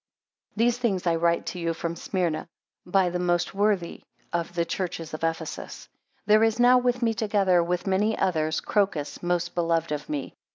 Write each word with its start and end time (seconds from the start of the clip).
12 0.55 0.57
These 0.57 0.77
things 0.79 1.05
I 1.05 1.13
write 1.15 1.45
to 1.45 1.59
you 1.59 1.75
from 1.75 1.95
Smyrna, 1.95 2.47
by 2.87 3.11
the 3.11 3.19
most 3.19 3.53
worthy 3.53 4.01
of 4.33 4.55
the 4.55 4.65
church 4.65 4.99
of 4.99 5.13
Ephesus. 5.13 5.89
13 6.25 6.25
There 6.25 6.43
is 6.43 6.59
now 6.59 6.79
with 6.79 7.03
me, 7.03 7.13
together 7.13 7.63
with 7.63 7.85
many 7.85 8.17
others, 8.17 8.61
Crocus, 8.61 9.21
most 9.21 9.53
beloved 9.53 9.91
of 9.91 10.09
me. 10.09 10.33